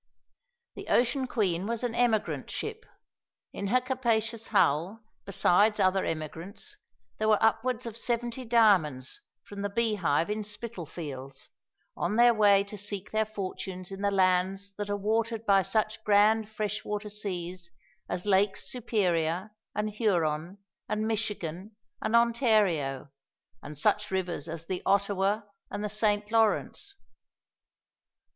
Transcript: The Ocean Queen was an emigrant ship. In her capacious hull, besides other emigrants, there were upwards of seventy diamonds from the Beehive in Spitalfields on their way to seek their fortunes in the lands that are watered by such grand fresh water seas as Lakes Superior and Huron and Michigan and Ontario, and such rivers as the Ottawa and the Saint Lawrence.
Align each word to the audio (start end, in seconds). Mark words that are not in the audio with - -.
The 0.73 0.87
Ocean 0.87 1.27
Queen 1.27 1.67
was 1.67 1.83
an 1.83 1.93
emigrant 1.93 2.49
ship. 2.49 2.87
In 3.53 3.67
her 3.67 3.79
capacious 3.81 4.47
hull, 4.47 5.03
besides 5.25 5.79
other 5.79 6.03
emigrants, 6.05 6.75
there 7.19 7.29
were 7.29 7.37
upwards 7.39 7.85
of 7.85 7.95
seventy 7.95 8.43
diamonds 8.43 9.21
from 9.43 9.61
the 9.61 9.69
Beehive 9.69 10.27
in 10.27 10.43
Spitalfields 10.43 11.49
on 11.95 12.15
their 12.15 12.33
way 12.33 12.63
to 12.63 12.79
seek 12.79 13.11
their 13.11 13.27
fortunes 13.27 13.91
in 13.91 14.01
the 14.01 14.09
lands 14.09 14.73
that 14.73 14.89
are 14.89 14.97
watered 14.97 15.45
by 15.45 15.61
such 15.61 16.03
grand 16.03 16.49
fresh 16.49 16.83
water 16.83 17.07
seas 17.07 17.69
as 18.09 18.25
Lakes 18.25 18.67
Superior 18.71 19.51
and 19.75 19.91
Huron 19.91 20.57
and 20.89 21.07
Michigan 21.07 21.75
and 22.01 22.15
Ontario, 22.15 23.11
and 23.61 23.77
such 23.77 24.09
rivers 24.09 24.49
as 24.49 24.65
the 24.65 24.81
Ottawa 24.83 25.41
and 25.69 25.83
the 25.83 25.89
Saint 25.89 26.31
Lawrence. 26.31 26.95